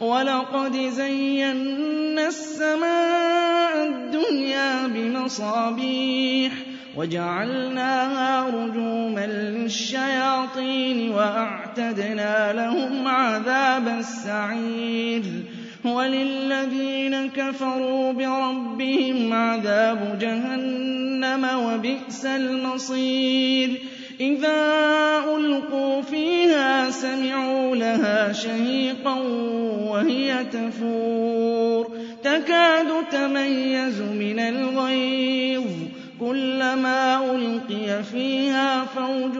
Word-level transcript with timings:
وَلَقَدْ 0.00 0.76
زَيَّنَّا 0.76 2.28
السَّمَاءَ 2.28 3.86
الدُّنْيَا 3.88 4.86
بِمَصَابِيحَ 4.86 6.52
وَجَعَلْنَاهَا 6.96 8.48
رُجُومًا 8.48 9.26
لِّلشَّيَاطِينِ 9.26 11.10
وَأَعْتَدْنَا 11.12 12.52
لَهُمْ 12.52 13.08
عَذَابَ 13.08 13.88
السَّعِيرِ 13.88 15.22
وَلِلَّذِينَ 15.84 17.28
كَفَرُوا 17.30 18.12
بِرَبِّهِمْ 18.12 19.32
عَذَابُ 19.32 20.18
جَهَنَّمَ 20.20 21.46
ۖ 21.46 21.54
وَبِئْسَ 21.54 22.24
الْمَصِيرُ 22.26 23.70
إِذَا 24.20 24.56
أُلْقُوا 25.36 26.02
فِيهَا 26.02 26.90
سَمِعُوا 26.90 27.76
لَهَا 27.76 28.32
شَهِيقًا 28.32 29.14
وَهِيَ 29.90 30.44
تَفُورُ 30.44 31.90
تَكَادُ 32.22 32.86
تَمَيَّزُ 33.12 34.00
مِنَ 34.00 34.38
الْغَيْظِ 34.38 35.64
كُلَّمَا 36.20 37.30
أُلْقِيَ 37.30 38.02
فِيهَا 38.02 38.84
فَوْجٌ 38.84 39.36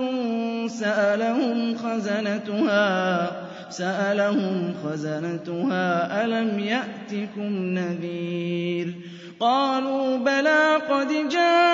سَأَلَهُمْ 0.71 1.77
خَزَنَتُهَا 1.77 3.31
سألهم 3.71 4.75
خزنتها 4.85 6.25
ألم 6.25 6.59
يأتكم 6.59 7.53
نذير 7.79 8.95
قالوا 9.41 10.17
بلى 10.17 10.77
قد 10.91 11.29
جاءنا 11.29 11.66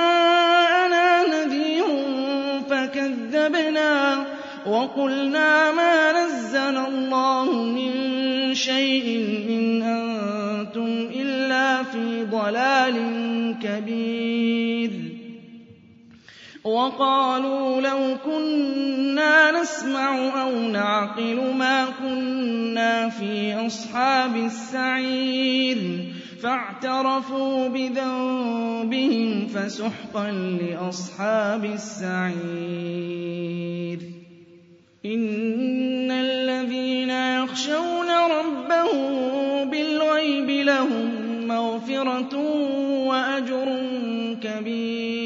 وقلنا 4.67 5.73
ما 5.73 6.25
نزل 6.25 6.77
الله 6.77 7.63
من 7.63 7.91
شيء 8.55 9.27
إن 9.49 9.83
أنتم 9.83 11.09
إلا 11.15 11.83
في 11.83 12.25
ضلال 12.25 12.95
كبير. 13.63 14.91
وقالوا 16.65 17.81
لو 17.81 18.17
كنا 18.25 19.61
نسمع 19.61 20.43
أو 20.43 20.59
نعقل 20.59 21.55
ما 21.59 21.87
كنا 22.01 23.09
في 23.09 23.67
أصحاب 23.67 24.37
السعير. 24.37 25.79
فاعترفوا 26.43 27.69
بذنبهم 27.69 29.47
فسحقا 29.47 30.31
لأصحاب 30.31 31.65
السعير. 31.65 33.92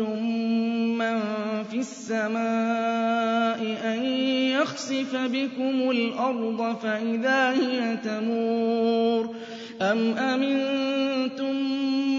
من 0.00 1.20
في 1.70 1.78
السماء 1.78 3.60
أن 3.84 4.04
يخسف 4.60 5.16
بكم 5.16 5.90
الأرض 5.90 6.76
فإذا 6.82 7.50
هي 7.50 7.96
تمور 7.96 9.34
أم 9.82 10.14
أمنتم 10.18 11.54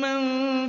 من 0.02 0.20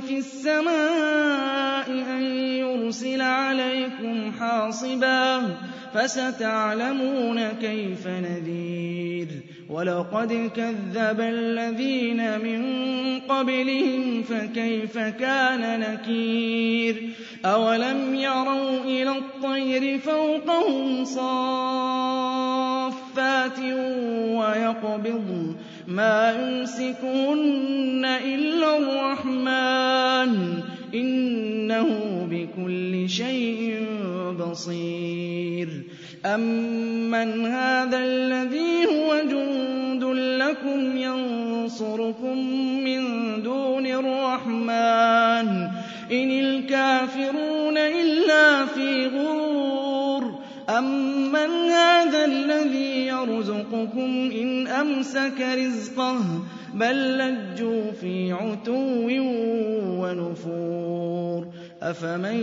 في 0.01 0.17
السماء 0.17 1.89
أن 1.89 2.23
يرسل 2.35 3.21
عليكم 3.21 4.31
حاصبا 4.39 5.55
فستعلمون 5.93 7.47
كيف 7.51 8.07
نذير 8.07 9.27
وَلَقَدْ 9.69 10.51
كَذَّبَ 10.55 11.19
الَّذِينَ 11.21 12.39
مِن 12.39 12.61
قَبْلِهِمْ 13.19 14.23
فَكَيْفَ 14.23 14.97
كَانَ 14.97 15.79
نَكِيرِ 15.79 17.09
أَوَلَمْ 17.45 18.15
يَرَوْا 18.15 18.79
إِلَى 18.83 19.17
الطَّيْرِ 19.17 19.97
فَوْقَهُمْ 19.99 21.05
صَافَّاتٍ 21.05 21.99
وَيَقْبِضْنَ 24.37 25.55
مَا 25.87 26.31
يُمْسِكُهُنَّ 26.31 28.05
إِلَّا 28.05 28.77
الرَّحْمَٰنُ 28.77 30.61
ۚ 30.61 30.65
إِنَّهُ 30.95 31.87
بِكُلِّ 32.31 33.09
شَيْءٍ 33.09 33.85
بَصِيرٌ. 34.39 35.69
أَمَّنْ 36.25 37.45
هَٰذَا 37.45 37.97
الَّذِي 37.97 38.85
هُوَ 38.85 39.15
جُندٌ 39.31 40.03
لَّكُمْ 40.41 40.97
يَنصُرُكُم 40.97 42.37
مِّن 42.83 43.01
دُونِ 43.43 43.85
الرَّحْمَٰنِ 43.87 45.47
ۚ 45.69 46.11
إِنِ 46.11 46.31
الْكَافِرُونَ 46.31 47.77
إِلَّا 47.77 48.65
فِي 48.65 49.07
غُرُورٍ. 49.07 50.39
أَمَّنْ 50.69 51.51
هَٰذَا 51.69 52.25
الَّذِي 52.25 53.05
يَرْزُقُكُمْ 53.07 54.31
إِنْ 54.41 54.67
أَمْسَكَ 54.67 55.41
رِزْقَهُ 55.57 56.19
ۚ 56.19 56.41
بَل 56.73 57.17
لَّجُّوا 57.17 57.91
فِي 57.91 58.31
عُتُوٍّ 58.31 59.09
أَفَمَن 61.85 62.39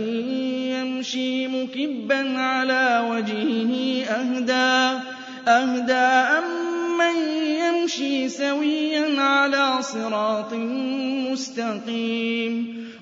يَمْشِي 0.71 1.47
مُكِبًّا 1.47 2.39
عَلَىٰ 2.39 3.03
وَجْهِهِ 3.11 4.03
أَهْدَىٰ 5.47 5.99
أَمَّن 6.39 7.15
يَمْشِي 7.59 8.29
سَوِيًّا 8.29 9.21
عَلَىٰ 9.21 9.81
صِرَاطٍ 9.81 10.53
مُّسْتَقِيمٍ 11.27 12.53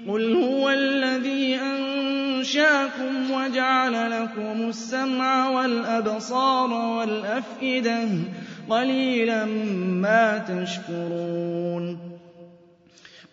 قُلْ 0.09 0.35
هُوَ 0.35 0.69
الَّذِي 0.69 1.55
أَنشَأَكُمْ 1.55 3.31
وَجَعَلَ 3.31 3.93
لَكُمُ 4.11 4.69
السَّمْعَ 4.69 5.49
وَالْأَبْصَارَ 5.49 6.73
وَالْأَفْئِدَةَ 6.73 8.05
ۖ 8.05 8.09
قَلِيلًا 8.69 9.45
مَّا 10.01 10.37
تَشْكُرُونَ 10.37 12.10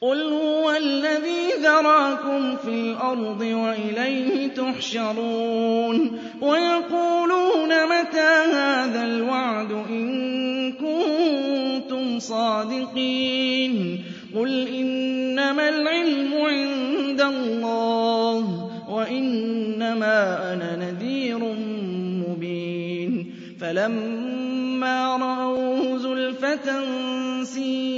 قُلْ 0.00 0.22
هُوَ 0.22 0.70
الَّذِي 0.70 1.58
ذَرَأَكُمْ 1.62 2.56
فِي 2.56 2.68
الْأَرْضِ 2.70 3.40
وَإِلَيْهِ 3.40 4.48
تُحْشَرُونَ 4.48 6.18
وَيَقُولُونَ 6.42 7.68
مَتَىٰ 7.68 8.34
هَٰذَا 8.54 9.02
الْوَعْدُ 9.04 9.72
إِن 9.72 10.72
كُنتُمْ 10.72 12.18
صَادِقِينَ 12.18 14.04
قُلْ 14.36 14.68
إِنَّمَا 14.68 15.68
الْعِلْمُ 15.68 16.34
عِندَ 16.34 17.20
اللَّهِ 17.20 18.70
وَإِنَّ 18.90 19.58
إِنَّمَا 19.78 20.52
أَنَا 20.54 20.76
نَذِيرٌ 20.76 21.38
مُّبِينٌ 22.28 23.32
فَلَمَّا 23.60 25.16
رَأَوْهُ 25.16 25.98
زُلْفَةً 25.98 26.68
الَّذِينَ 26.78 27.97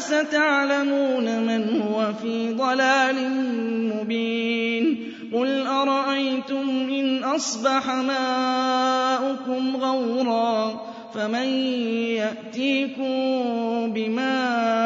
فَسَتَعْلَمُونَ 0.00 1.42
مَنْ 1.44 1.82
هُوَ 1.82 2.12
فِي 2.22 2.52
ضَلَالٍ 2.52 3.16
مُّبِينٍ. 3.94 4.84
قُلْ 5.32 5.66
أَرَأَيْتُمْ 5.66 6.68
إِنْ 6.90 7.24
أَصْبَحَ 7.24 7.90
مَاؤُكُمْ 7.94 9.76
غَوْرًا 9.76 10.80
فَمَن 11.14 11.48
يَأْتِيكُم 12.16 13.12
بِمَاءٍ 13.92 14.79